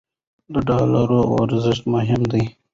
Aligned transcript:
د 0.51 0.55
ډالرو 0.67 1.19
ارزښت 1.41 1.83
مهم 1.95 2.21
دی. 2.31 2.43